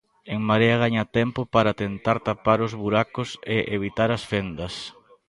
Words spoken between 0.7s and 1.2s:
gaña